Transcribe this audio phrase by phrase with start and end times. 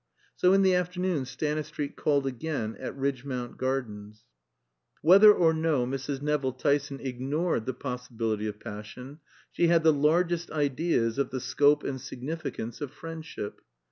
[0.35, 4.23] So in the afternoon Stanistreet called again at Ridgmount Gardens.
[5.03, 6.23] Whether or no Mrs.
[6.23, 9.19] Nevill Tyson ignored the possibility of passion,
[9.51, 13.61] she had the largest ideas of the scope and significance of friendship.